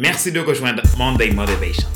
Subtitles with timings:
[0.00, 1.88] Merci de rejoindre Monday Motivation.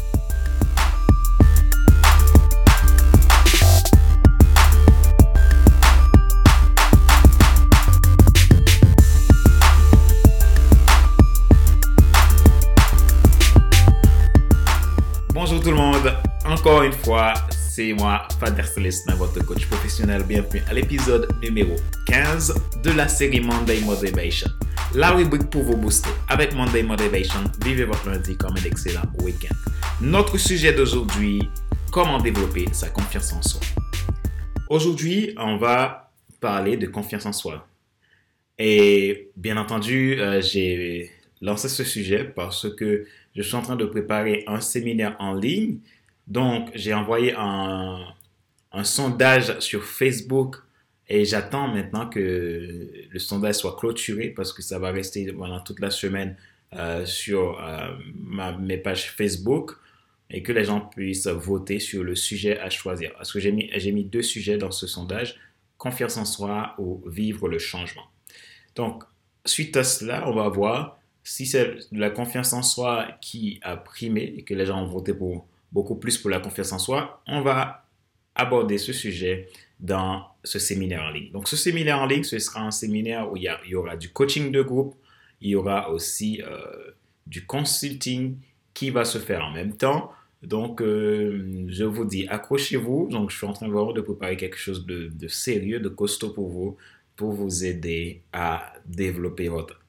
[15.33, 16.13] Bonjour tout le monde,
[16.45, 20.25] encore une fois, c'est moi, Fader Célestin, votre coach professionnel.
[20.25, 21.77] Bienvenue à l'épisode numéro
[22.07, 24.51] 15 de la série Monday Motivation.
[24.95, 27.41] La rubrique pour vous booster avec Monday Motivation.
[27.65, 29.55] Vivez votre lundi comme un excellent week-end.
[30.03, 31.41] Notre sujet d'aujourd'hui,
[31.91, 33.61] comment développer sa confiance en soi.
[34.69, 37.67] Aujourd'hui, on va parler de confiance en soi.
[38.59, 43.87] Et bien entendu, euh, j'ai lancé ce sujet parce que je suis en train de
[43.87, 45.79] préparer un séminaire en ligne.
[46.27, 47.99] Donc, j'ai envoyé un,
[48.73, 50.57] un sondage sur Facebook
[51.15, 55.79] et j'attends maintenant que le sondage soit clôturé parce que ça va rester pendant toute
[55.79, 56.39] la semaine
[56.73, 57.95] euh, sur euh,
[58.59, 59.73] mes pages Facebook
[60.31, 63.13] et que les gens puissent voter sur le sujet à choisir.
[63.13, 65.39] Parce que j'ai mis, j'ai mis deux sujets dans ce sondage,
[65.77, 68.07] confiance en soi ou vivre le changement.
[68.75, 69.05] Donc,
[69.45, 74.35] suite à cela, on va voir si c'est la confiance en soi qui a primé
[74.39, 77.43] et que les gens ont voté pour beaucoup plus pour la confiance en soi, on
[77.43, 77.85] va
[78.35, 79.51] aborder ce sujet
[79.83, 81.31] dans ce séminaire en ligne.
[81.33, 84.53] Donc, ce séminaire en ligne, ce sera un séminaire où il y, aura du coaching
[84.53, 84.95] de groupe,
[85.41, 86.93] il y aura aussi euh,
[87.27, 88.37] du consulting
[88.75, 90.13] qui va se faire en même temps.
[90.43, 93.09] Donc, euh, je vous dis, accrochez-vous.
[93.11, 96.49] Donc, je suis en train de préparer quelque chose de, de, sérieux, de costaud pour
[96.49, 96.77] vous,
[97.17, 99.81] pour vous aider à développer votre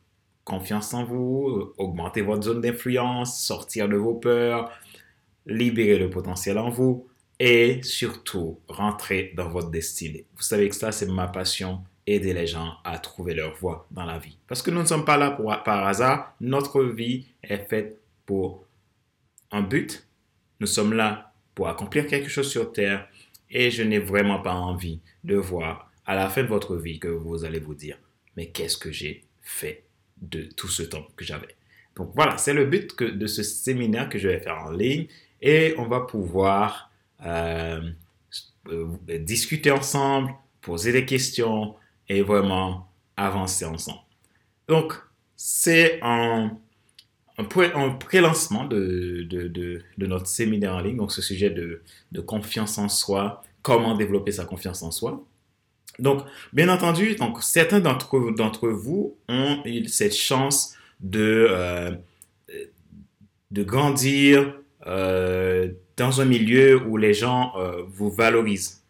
[0.44, 4.72] confiance en vous, augmenter votre zone d'influence, sortir de vos peurs,
[5.46, 7.08] libérer le potentiel en vous
[7.40, 10.26] et surtout rentrer dans votre destinée.
[10.36, 14.06] Vous savez que ça, c'est ma passion, aider les gens à trouver leur voie dans
[14.06, 14.38] la vie.
[14.48, 15.32] Parce que nous ne sommes pas là
[15.66, 18.66] par hasard, notre vie est faite pour
[19.52, 20.06] un but.
[20.60, 23.08] Nous sommes là pour accomplir quelque chose sur Terre
[23.50, 27.08] et je n'ai vraiment pas envie de voir à la fin de votre vie que
[27.08, 27.98] vous allez vous dire,
[28.36, 29.84] mais qu'est-ce que j'ai fait
[30.22, 31.56] de tout ce temps que j'avais?
[31.96, 35.08] Donc voilà, c'est le but que, de ce séminaire que je vais faire en ligne
[35.42, 36.92] et on va pouvoir
[39.20, 41.76] discuter ensemble, poser des questions
[42.10, 44.00] et vraiment avancer ensemble.
[44.68, 44.94] Donc,
[45.36, 46.58] c'est un,
[47.38, 51.82] un, pré-lancement de, de, de, de, notre séminaire en ligne, donc ce sujet de,
[52.22, 55.26] confiance en soi, comment développer sa confiance en soi.
[56.00, 56.24] Donc,
[56.54, 61.92] bien entendu, donc, certains d'entre, vous ont eu cette chance de, euh,
[63.52, 64.56] de grandir
[64.88, 68.84] euh, dans un milieu où les gens euh, vous valorisent.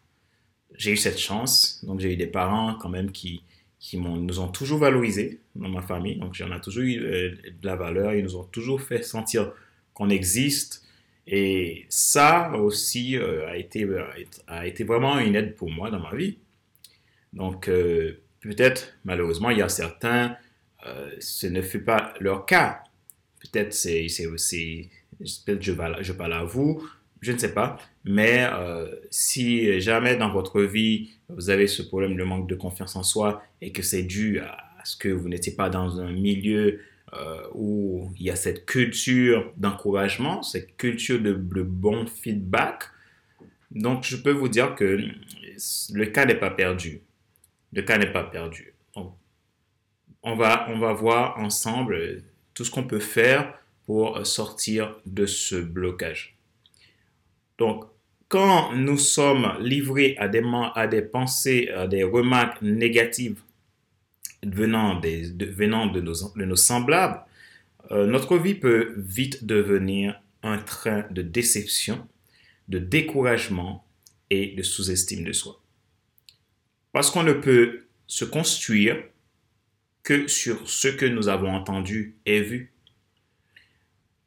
[0.76, 3.42] J'ai eu cette chance, donc j'ai eu des parents quand même qui,
[3.78, 7.66] qui nous ont toujours valorisés dans ma famille, donc j'en ai toujours eu euh, de
[7.66, 9.52] la valeur, ils nous ont toujours fait sentir
[9.92, 10.82] qu'on existe.
[11.26, 13.86] Et ça aussi euh, a, été,
[14.46, 16.38] a été vraiment une aide pour moi dans ma vie.
[17.32, 17.66] Donc
[18.40, 20.36] peut-être, malheureusement, il y a certains,
[21.18, 22.84] ce ne fut pas leur cas.
[23.50, 26.82] Peut-être c'est aussi peut-être je, je parle à vous,
[27.20, 27.78] je ne sais pas.
[28.04, 32.96] Mais euh, si jamais dans votre vie, vous avez ce problème de manque de confiance
[32.96, 36.80] en soi et que c'est dû à ce que vous n'étiez pas dans un milieu
[37.14, 42.84] euh, où il y a cette culture d'encouragement, cette culture de, de, bon feedback,
[43.70, 44.98] donc je peux vous dire que
[45.92, 47.02] le cas n'est pas perdu.
[47.72, 48.74] Le cas n'est pas perdu.
[50.36, 52.22] va, on va voir ensemble
[52.54, 56.36] tout ce qu'on peut faire pour sortir de ce blocage.
[57.58, 57.84] Donc,
[58.28, 60.42] quand nous sommes livrés à des,
[60.74, 63.40] à des pensées, à des remarques négatives
[64.42, 67.20] venant, des, de, venant de, nos, de nos semblables,
[67.90, 72.06] euh, notre vie peut vite devenir un train de déception,
[72.68, 73.84] de découragement
[74.30, 75.60] et de sous-estime de soi.
[76.92, 78.96] Parce qu'on ne peut se construire
[80.04, 82.72] que sur ce que nous avons entendu et vu.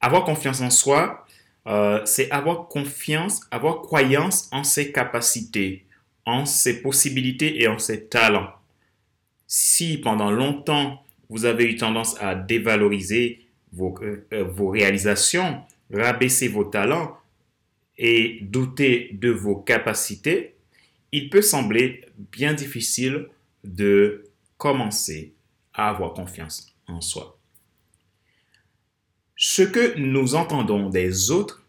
[0.02, 1.26] Avoir confiance en soi,
[1.68, 5.86] euh, c'est avoir confiance, avoir croyance en ses capacités,
[6.26, 8.52] en ses possibilités et en ses talents.
[9.46, 15.62] Si pendant longtemps vous avez eu tendance à dévaloriser vos, euh, euh, vos réalisations,
[15.94, 17.18] rabaisser vos talents
[17.98, 20.56] et douter de vos capacités,
[21.12, 23.28] il peut sembler bien difficile
[23.64, 24.24] de
[24.58, 25.34] commencer
[25.86, 27.38] avoir confiance en soi.
[29.36, 31.64] Ce que nous entendons des autres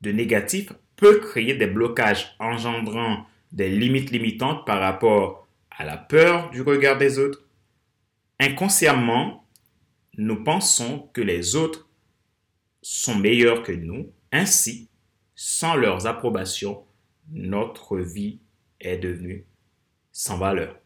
[0.00, 6.50] de négatif peut créer des blocages engendrant des limites limitantes par rapport à la peur
[6.50, 7.44] du regard des autres.
[8.40, 9.46] Inconsciemment,
[10.18, 11.88] nous pensons que les autres
[12.82, 14.12] sont meilleurs que nous.
[14.32, 14.88] Ainsi,
[15.34, 16.84] sans leurs approbations,
[17.30, 18.40] notre vie
[18.80, 19.46] est devenue
[20.12, 20.76] sans valeur.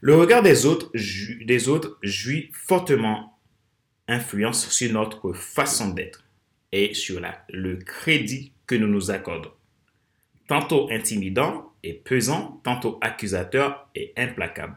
[0.00, 1.58] Le regard des autres, des
[2.02, 3.38] jouit fortement
[4.08, 6.24] influence sur notre façon d'être
[6.72, 7.20] et sur
[7.50, 9.52] le crédit que nous nous accordons.
[10.48, 14.76] Tantôt intimidant et pesant, tantôt accusateur et implacable.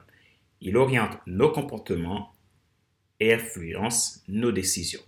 [0.62, 2.34] Il oriente nos comportements
[3.20, 5.02] et influence nos décisions.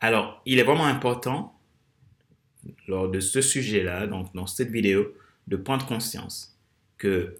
[0.00, 1.58] Alors, il est vraiment important,
[2.88, 5.14] lors de ce sujet-là, donc dans cette vidéo,
[5.46, 6.58] de prendre conscience
[6.98, 7.36] que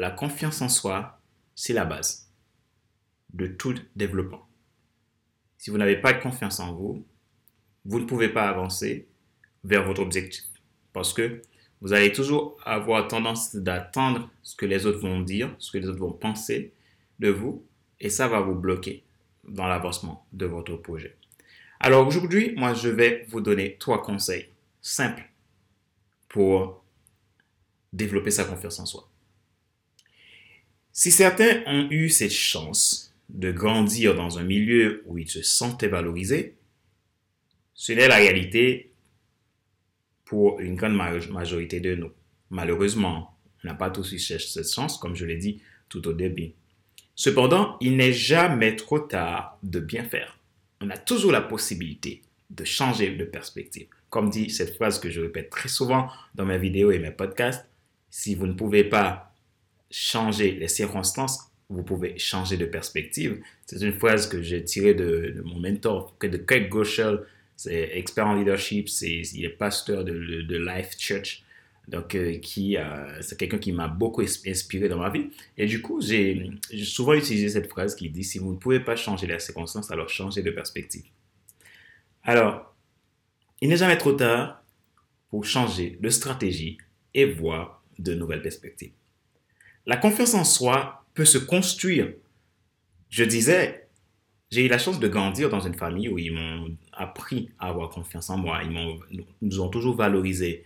[0.00, 1.20] la confiance en soi,
[1.54, 2.32] c'est la base
[3.34, 4.48] de tout développement.
[5.58, 7.04] Si vous n'avez pas confiance en vous,
[7.84, 9.06] vous ne pouvez pas avancer
[9.62, 10.44] vers votre objectif.
[10.94, 11.42] Parce que
[11.82, 15.86] vous allez toujours avoir tendance d'attendre ce que les autres vont dire, ce que les
[15.86, 16.72] autres vont penser
[17.18, 17.62] de vous,
[18.00, 19.04] et ça va vous bloquer
[19.44, 21.16] dans l'avancement de votre projet.
[21.78, 24.48] Alors aujourd'hui, moi, je vais vous donner trois conseils
[24.80, 25.28] simples
[26.28, 26.82] pour
[27.92, 29.09] développer sa confiance en soi.
[30.92, 35.88] Si certains ont eu cette chance de grandir dans un milieu où ils se sentaient
[35.88, 36.56] valorisés,
[37.74, 38.92] ce n'est la réalité
[40.24, 42.10] pour une grande majorité de nous.
[42.50, 46.52] Malheureusement, on n'a pas tous eu cette chance, comme je l'ai dit tout au début.
[47.14, 50.38] Cependant, il n'est jamais trop tard de bien faire.
[50.80, 53.86] On a toujours la possibilité de changer de perspective.
[54.08, 57.66] Comme dit cette phrase que je répète très souvent dans mes vidéos et mes podcasts,
[58.10, 59.29] si vous ne pouvez pas
[59.90, 63.40] changer les circonstances, vous pouvez changer de perspective.
[63.66, 67.20] C'est une phrase que j'ai tirée de, mon mentor, de Kate Goschel,
[67.56, 71.44] c'est expert en leadership, c'est, il est pasteur de, Life Church.
[71.88, 72.76] Donc, euh, qui,
[73.20, 75.30] c'est quelqu'un qui m'a beaucoup inspiré dans ma vie.
[75.58, 78.80] Et du coup, j'ai, j'ai souvent utilisé cette phrase qui dit, si vous ne pouvez
[78.80, 81.04] pas changer les circonstances, alors changez de perspective.
[82.22, 82.74] Alors,
[83.60, 84.62] il n'est jamais trop tard
[85.30, 86.78] pour changer de stratégie
[87.14, 88.92] et voir de nouvelles perspectives.
[89.90, 92.12] La confiance en soi peut se construire.
[93.08, 93.88] Je disais,
[94.52, 97.90] j'ai eu la chance de grandir dans une famille où ils m'ont appris à avoir
[97.90, 98.60] confiance en moi.
[98.62, 100.64] Ils nous ont toujours valorisé.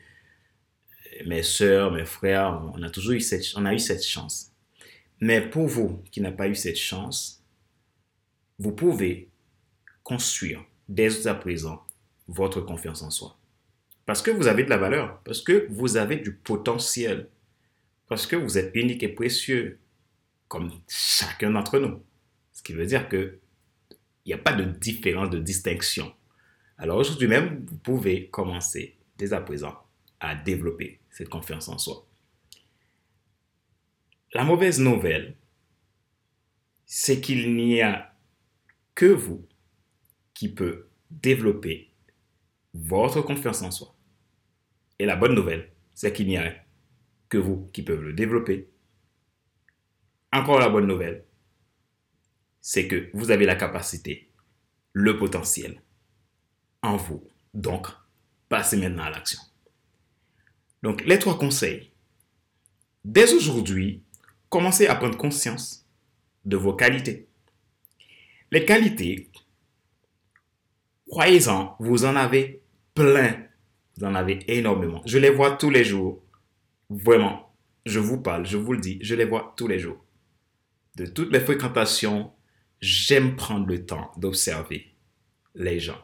[1.24, 4.52] Mes soeurs, mes frères, on a toujours eu cette, on a eu cette chance.
[5.20, 7.42] Mais pour vous qui n'avez pas eu cette chance,
[8.58, 9.30] vous pouvez
[10.02, 11.82] construire dès à présent
[12.28, 13.38] votre confiance en soi.
[14.04, 17.30] Parce que vous avez de la valeur, parce que vous avez du potentiel.
[18.08, 19.78] Parce que vous êtes unique et précieux,
[20.48, 22.02] comme chacun d'entre nous.
[22.52, 23.38] Ce qui veut dire qu'il
[24.26, 26.14] n'y a pas de différence, de distinction.
[26.78, 29.74] Alors aujourd'hui même, vous pouvez commencer dès à présent
[30.20, 32.06] à développer cette confiance en soi.
[34.32, 35.36] La mauvaise nouvelle,
[36.86, 38.14] c'est qu'il n'y a
[38.94, 39.46] que vous
[40.34, 41.90] qui peut développer
[42.74, 43.94] votre confiance en soi.
[44.98, 46.63] Et la bonne nouvelle, c'est qu'il n'y a
[47.34, 48.68] que vous qui peuvent le développer.
[50.32, 51.24] Encore la bonne nouvelle,
[52.60, 54.30] c'est que vous avez la capacité,
[54.92, 55.82] le potentiel
[56.82, 57.26] en vous.
[57.52, 57.88] Donc,
[58.48, 59.40] passez maintenant à l'action.
[60.84, 61.90] Donc, les trois conseils.
[63.04, 64.04] Dès aujourd'hui,
[64.48, 65.84] commencez à prendre conscience
[66.44, 67.26] de vos qualités.
[68.52, 69.28] Les qualités,
[71.08, 72.62] croyez-en, vous en avez
[72.94, 73.48] plein.
[73.96, 75.02] Vous en avez énormément.
[75.04, 76.22] Je les vois tous les jours
[76.90, 77.54] Vraiment,
[77.86, 80.04] je vous parle, je vous le dis, je les vois tous les jours.
[80.96, 82.30] De toutes les fréquentations,
[82.80, 84.86] j'aime prendre le temps d'observer
[85.54, 86.00] les gens,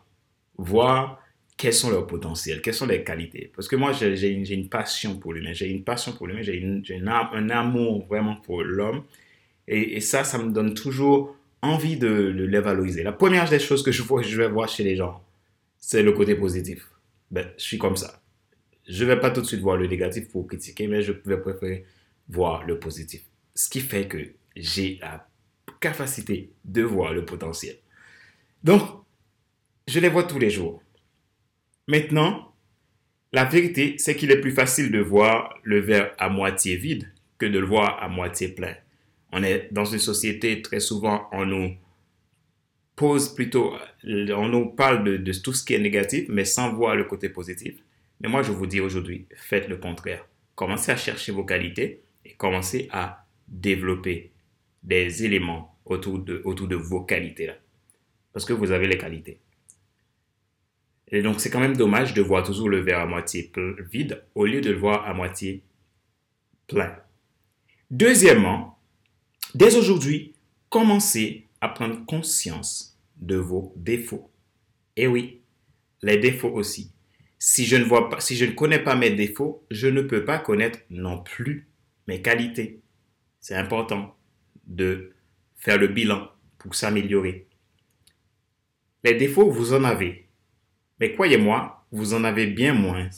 [0.57, 1.21] voir
[1.57, 3.53] quels sont leurs potentiels, quelles sont leurs qualités.
[3.55, 7.51] Parce que moi, j'ai une, passion pour l'humain, j'ai une passion pour l'humain, j'ai un
[7.51, 9.05] amour vraiment pour l'homme.
[9.69, 13.03] Et, ça, ça me donne toujours envie de, de, les valoriser.
[13.03, 15.23] La première des choses que je, je vais voir chez les gens,
[15.79, 16.91] c'est le côté positif.
[17.31, 18.20] Ben, je suis comme ça
[18.91, 21.37] je ne vais pas tout de suite voir le négatif pour critiquer, mais je vais
[21.37, 21.85] préférer
[22.29, 23.23] voir le positif.
[23.55, 24.19] Ce qui fait que
[24.57, 25.29] j'ai la
[25.81, 27.77] capacité de voir le potentiel.
[28.65, 28.83] Donc,
[29.87, 30.83] je les vois tous les jours.
[31.87, 32.53] Maintenant,
[33.33, 37.47] la vérité, c'est qu'il est plus facile de voir le verre à moitié vide que
[37.47, 38.75] de le voir à moitié plein.
[39.33, 41.77] On est dans une société, très souvent, on nous
[42.97, 43.73] pose plutôt,
[44.05, 47.29] on nous parle de, de tout ce qui est négatif, mais sans voir le côté
[47.29, 47.75] positif.
[48.21, 50.27] Mais moi, je vous dis aujourd'hui, faites le contraire.
[50.55, 54.33] Commencez à chercher vos qualités et commencez à développer
[54.83, 57.55] des éléments autour de, autour de vos qualités-là.
[58.33, 59.41] Parce que vous avez les qualités.
[61.09, 63.51] Et donc, c'est quand même dommage de voir toujours le verre à moitié
[63.91, 65.63] vide au lieu de le voir à moitié
[66.69, 66.97] plein.
[67.91, 68.79] Deuxièmement,
[69.55, 70.35] dès aujourd'hui,
[70.69, 74.31] commencez à prendre conscience de vos défauts.
[74.97, 75.41] Et oui,
[76.03, 76.93] les défauts aussi.
[77.43, 80.27] Si je ne vois pas, si je ne connais pas mes défauts, je ne peux
[80.27, 81.67] pas connaître non plus
[82.07, 82.83] mes qualités.
[83.41, 84.15] C'est important
[84.67, 85.15] de
[85.57, 87.47] faire le bilan pour s'améliorer.
[89.05, 90.29] Les défauts, vous en avez.
[91.01, 93.09] Mais croyez-moi, vous en avez bien moins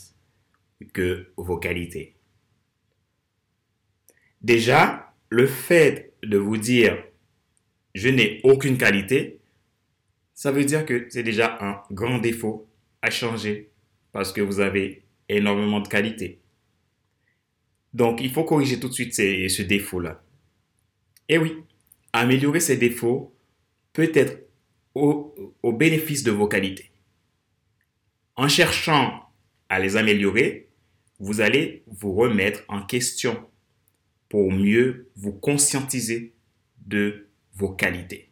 [0.94, 2.14] que vos qualités.
[4.40, 7.02] Déjà, le fait de vous dire
[7.96, 9.40] je n'ai aucune qualité,
[10.32, 12.68] ça veut dire que c'est déjà un grand défaut
[13.02, 13.71] à changer
[14.12, 16.40] parce que vous avez énormément de qualité.
[17.94, 20.22] Donc, il faut corriger tout de suite ce défaut-là.
[21.28, 21.56] Et oui,
[22.12, 23.34] améliorer ces défauts
[23.92, 24.46] peut être
[24.94, 26.90] au bénéfice de vos qualités.
[28.36, 29.30] En cherchant
[29.68, 30.68] à les améliorer,
[31.18, 33.48] vous allez vous remettre en question
[34.28, 36.34] pour mieux vous conscientiser
[36.86, 38.30] de vos qualités.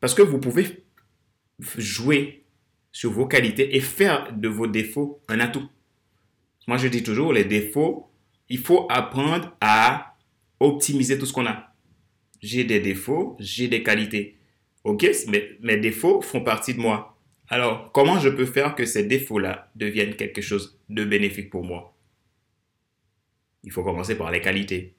[0.00, 0.84] Parce que vous pouvez
[1.78, 2.39] jouer
[2.92, 5.68] sur vos qualités et faire de vos défauts un atout.
[6.66, 8.10] Moi, je dis toujours, les défauts,
[8.48, 10.16] il faut apprendre à
[10.58, 11.74] optimiser tout ce qu'on a.
[12.40, 14.38] J'ai des défauts, j'ai des qualités.
[14.84, 17.18] Ok, mais mes défauts font partie de moi.
[17.48, 21.96] Alors, comment je peux faire que ces défauts-là deviennent quelque chose de bénéfique pour moi?
[23.64, 24.94] Il faut commencer par les qualités.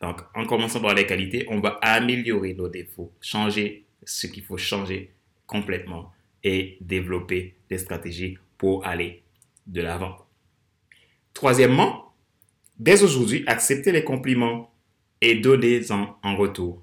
[0.00, 4.56] Donc, en commençant par les qualités, on va améliorer nos défauts, changer ce qu'il faut
[4.56, 5.12] changer
[5.46, 6.12] complètement
[6.44, 9.22] et développer des stratégies pour aller
[9.66, 10.16] de l'avant.
[11.34, 12.12] Troisièmement,
[12.78, 14.72] dès aujourd'hui, acceptez les compliments
[15.20, 16.82] et donnez-en en retour.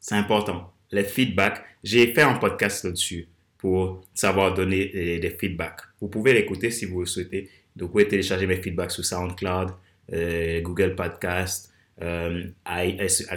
[0.00, 0.72] C'est important.
[0.90, 3.28] Les feedbacks, j'ai fait un podcast là-dessus
[3.58, 5.82] pour savoir donner des feedbacks.
[6.00, 7.48] Vous pouvez l'écouter si vous le souhaitez.
[7.76, 9.70] Donc, vous pouvez télécharger mes feedbacks sur SoundCloud,
[10.12, 12.44] euh, Google Podcast, euh,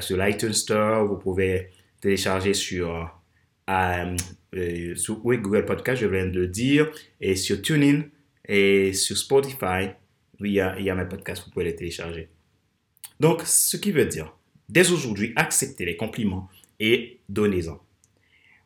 [0.02, 1.06] sur l'iTunes Store.
[1.06, 1.70] Vous pouvez
[2.02, 3.22] télécharger sur
[3.70, 4.16] euh,
[4.96, 8.04] sur Google Podcast, je viens de le dire, et sur TuneIn
[8.48, 9.90] et sur Spotify,
[10.40, 12.30] il y, a, il y a mes podcasts, vous pouvez les télécharger.
[13.20, 14.36] Donc, ce qui veut dire,
[14.70, 17.82] dès aujourd'hui, acceptez les compliments et donnez-en.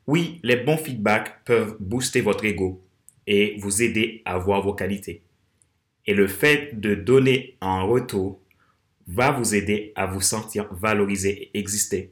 [0.08, 2.84] Oui, les bons feedbacks peuvent booster votre ego
[3.28, 5.22] et vous aider à voir vos qualités.
[6.08, 8.42] Et le fait de donner en retour
[9.08, 12.12] va vous aider à vous sentir valorisé et exister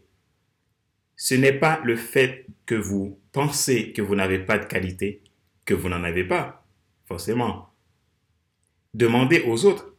[1.17, 5.21] ce n'est pas le fait que vous pensez que vous n'avez pas de qualité
[5.63, 6.65] que vous n'en avez pas,
[7.05, 7.69] forcément.
[8.95, 9.95] Demandez aux autres.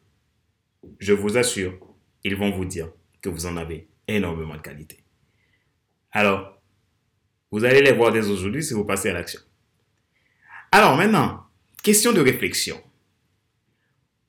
[0.99, 1.79] Je vous assure,
[2.25, 2.91] ils vont vous dire
[3.23, 5.05] que vous en avez énormément de qualité.
[6.11, 6.61] Alors,
[7.53, 9.41] vous allez les voir dès aujourd'hui si vous passez à l'action.
[10.73, 11.45] Alors maintenant,
[11.85, 12.83] question de réflexion.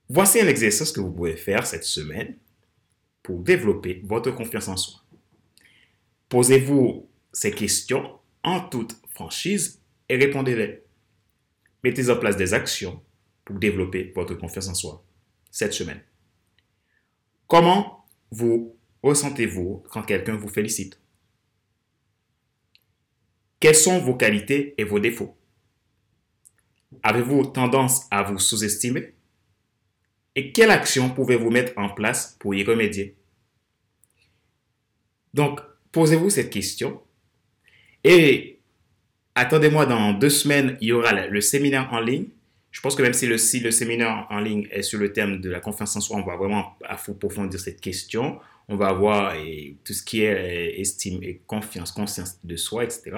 [0.08, 2.38] Voici un exercice que vous pouvez faire cette semaine
[3.24, 5.02] pour développer votre confiance en soi.
[6.30, 10.84] Posez-vous ces questions en toute franchise et répondez-les.
[11.84, 13.02] Mettez en place des actions
[13.46, 15.06] pour développer votre confiance en soi
[15.52, 16.02] cette semaine.
[17.48, 21.00] Comment vous ressentez-vous quand quelqu'un vous félicite?
[23.60, 25.38] Quelles sont vos qualités et vos défauts?
[27.04, 29.16] Avez-vous tendance à vous sous-estimer?
[30.36, 33.18] Et quelle action pouvez-vous mettre en place pour y remédier?
[35.34, 35.60] Donc,
[35.92, 37.02] Posez-vous cette question.
[38.04, 38.60] Et
[39.36, 42.26] attendez-moi, dans deux semaines, il y aura le, séminaire en ligne.
[42.72, 45.60] Je pense que même si le, séminaire en ligne est sur le thème de la
[45.60, 48.40] confiance en soi, on va vraiment approfondir cette question.
[48.68, 49.34] On va voir
[49.84, 53.12] tout ce qui est estime et confiance, conscience de soi, etc.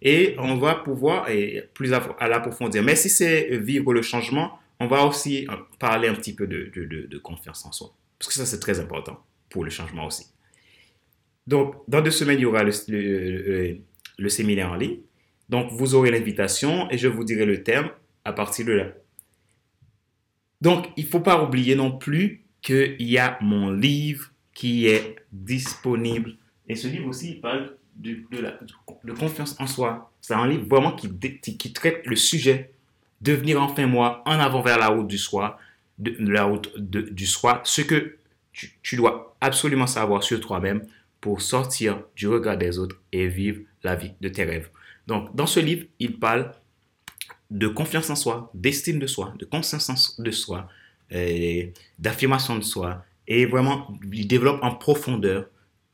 [0.00, 1.26] Et on va pouvoir
[1.74, 2.82] plus à, l'approfondir.
[2.82, 7.18] Mais si c'est vivre le changement, on va aussi euh, parler un petit peu de
[7.18, 7.94] confiance en soi.
[8.18, 10.26] Parce que ça, c'est très important pour le changement aussi.
[11.46, 13.78] Donc, dans deux semaines, il y aura le,
[14.28, 14.98] séminaire en ligne.
[15.48, 17.90] Donc, vous aurez l'invitation et je vous dirai le terme
[18.24, 18.86] à partir de là.
[20.60, 25.16] Donc, il ne faut pas oublier non plus qu'il y a mon livre qui est
[25.32, 26.36] disponible.
[26.68, 28.24] Et ce livre aussi, il parle de,
[29.18, 30.10] confiance en soi.
[30.20, 32.70] C'est un livre vraiment qui, qui, traite le sujet
[33.20, 35.58] devenir enfin moi, en avant vers la route du soi,
[35.98, 38.16] de, la route du soi, ce que
[38.82, 40.86] tu dois absolument savoir sur toi-même
[41.20, 44.70] pour sortir du regard des autres et vivre la vie de tes rêves.
[45.06, 46.52] Donc, dans ce livre, il parle
[47.50, 50.68] de confiance en soi, d'estime de soi, de conscience de soi,
[51.98, 55.46] d'affirmation de soi, et vraiment, il développe en profondeur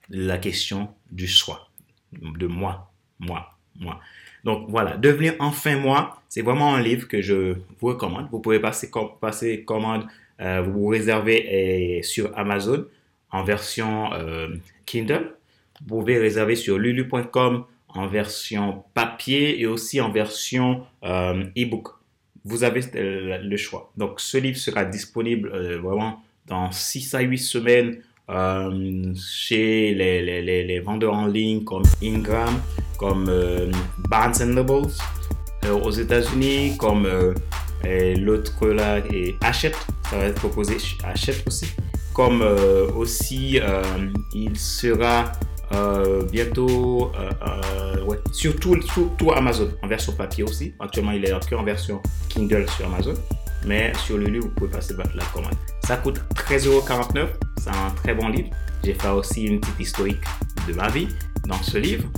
[0.09, 1.69] la question du soi,
[2.13, 4.01] de moi, moi, moi.
[4.45, 8.29] Donc voilà, devenir enfin moi, c'est vraiment un livre que je vous recommande.
[8.33, 10.07] Vous pouvez passer, passer commande,
[10.41, 12.87] euh, vous vous réservez sur Amazon
[13.31, 14.49] en version euh,
[14.87, 15.35] Kindle.
[15.87, 21.89] vous pouvez réserver sur lulu.com en version papier et aussi en version euh, e-book.
[22.45, 23.93] Vous avez le choix.
[23.97, 27.99] Donc, ce livre sera disponible euh, vraiment dans 6 à 8 semaines
[28.31, 32.61] euh, chez les, les, les, vendeurs en ligne comme Ingram,
[32.99, 33.31] comme
[34.09, 34.89] Barnes Noble
[35.71, 37.09] aux États-Unis, comme
[37.85, 39.77] l'autre là, et Hachette,
[40.09, 41.67] ça va être proposé Hachette aussi.
[42.15, 42.43] Comme
[42.97, 43.59] aussi,
[44.33, 45.33] il sera
[45.73, 48.75] euh, bientôt euh, euh, ouais, sur tout,
[49.35, 50.75] Amazon, en version papier aussi.
[50.81, 53.15] Actuellement, il est en version Kindle sur Amazon.
[53.67, 55.55] Mais sur le livre, vous pouvez passer la commande.
[55.85, 57.29] Ça coûte 13,49€.
[57.59, 58.49] C'est un très bon livre.
[58.83, 60.21] J'ai fait aussi une petite historique
[60.67, 61.09] de ma vie
[61.47, 62.09] dans ce livre.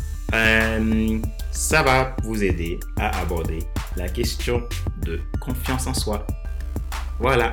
[1.50, 3.58] ça va vous aider à aborder
[3.96, 4.62] la question
[5.04, 6.26] de confiance en soi.
[7.18, 7.52] Voilà.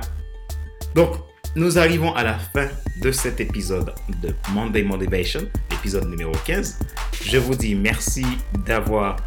[0.96, 1.16] Donc,
[1.56, 2.68] nous arrivons à la fin
[3.02, 5.42] de cet épisode de Monday Motivation,
[5.72, 6.80] épisode numéro 15.
[7.24, 8.26] Je vous dis merci
[8.66, 9.18] d'avoir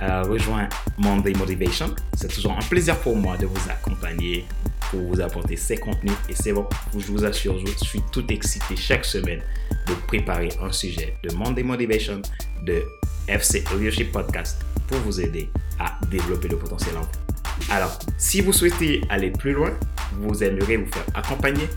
[0.00, 0.68] euh, rejoint
[0.98, 1.94] Monday Motivation.
[2.16, 4.46] C'est toujours un plaisir pour moi de vous accompagner,
[4.90, 6.14] pour vous apporter ces contenus.
[6.28, 6.66] Et c'est bon,
[6.96, 9.42] je vous assure, je suis tout excité chaque semaine
[9.86, 12.22] de préparer un sujet de Monday Motivation,
[12.62, 12.82] de
[13.28, 17.25] FC Leadership Podcast pour vous aider à développer le potentiel en vous.
[17.70, 19.72] Alors, si vous souhaitez aller plus loin,
[20.12, 21.68] vous aimeriez vous faire accompagner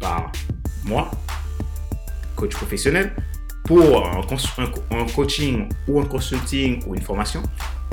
[0.00, 0.32] par
[0.84, 1.10] moi,
[2.36, 3.12] coach professionnel,
[3.64, 7.42] pour un, coaching ou un consulting ou une formation,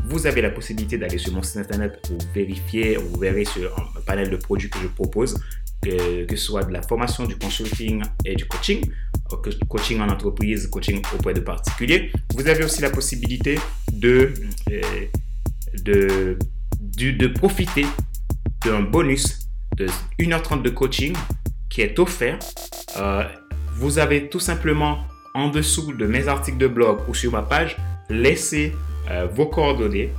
[0.05, 4.01] vous avez la possibilité d'aller sur mon site internet pour vérifier, vous verrez sur un
[4.01, 5.37] panel de produits que je propose,
[5.81, 8.89] que, ce soit de la formation, du consulting et du coaching,
[9.67, 12.11] coaching en entreprise, coaching auprès de particuliers.
[12.35, 13.59] Vous avez aussi la possibilité
[13.91, 14.33] de,
[14.71, 16.35] euh,
[16.95, 17.85] de de, profiter
[18.65, 19.87] d'un bonus de
[20.19, 21.15] 1h30 de coaching
[21.69, 22.39] qui est offert.
[22.97, 23.23] Euh,
[23.75, 24.99] vous avez tout simplement
[25.33, 27.75] en dessous de mes articles de blog ou sur ma page,
[28.09, 28.73] laissez
[29.11, 30.11] euh, vos coordonnées,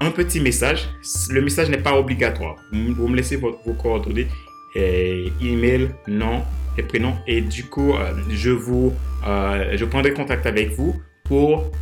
[0.00, 0.88] un petit message.
[1.30, 2.56] Le message n'est pas obligatoire.
[2.72, 4.28] Vous me laissez vos, coordonnées,
[4.76, 6.42] email, nom
[6.78, 7.16] et prénom.
[7.26, 8.92] Et du coup, euh, je vous,
[9.24, 11.72] je prendrai contact avec vous pour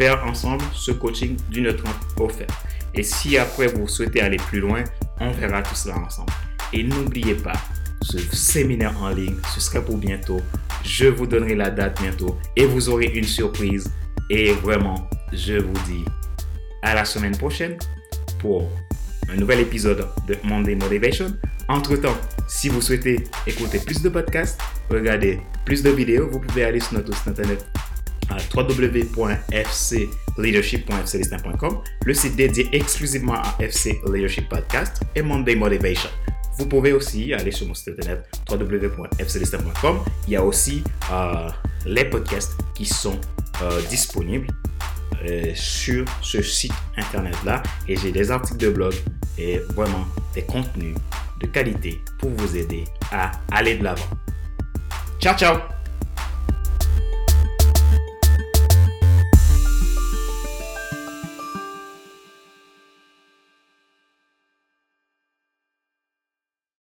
[0.00, 1.76] faire ensemble ce coaching d'une heure
[2.18, 2.46] offert.
[2.94, 4.82] Et si après vous souhaitez aller plus loin,
[5.20, 6.32] on verra tout cela ensemble.
[6.72, 7.60] Et n'oubliez pas,
[8.00, 10.40] ce séminaire en ligne, ce sera pour bientôt.
[10.82, 13.92] Je vous donnerai la date bientôt et vous aurez une surprise.
[14.30, 16.06] Et vraiment, je vous dis
[16.82, 17.76] à la semaine prochaine
[18.38, 18.70] pour
[19.28, 21.26] un nouvel épisode de Monday Motivation.
[21.68, 22.16] Entre-temps,
[22.48, 24.58] si vous souhaitez écouter plus de podcasts,
[24.88, 27.66] regarder plus de vidéos, vous pouvez aller sur notre site internet
[28.30, 28.36] à
[32.04, 36.08] le site dédié exclusivement à FC Leadership Podcast et Monday Motivation.
[36.58, 40.00] Vous pouvez aussi aller sur mon site internet www.fclistin.com.
[40.26, 41.48] Il y a aussi euh,
[41.86, 43.18] les podcasts qui sont
[43.62, 44.48] euh, disponibles
[45.24, 47.62] euh, sur ce site internet-là.
[47.88, 48.94] Et j'ai des articles de blog
[49.38, 50.94] et vraiment des contenus
[51.40, 54.08] de qualité pour vous aider à aller de l'avant.
[55.18, 55.79] Ciao, ciao